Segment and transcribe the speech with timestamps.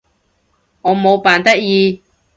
[0.81, 2.01] 我冇扮得意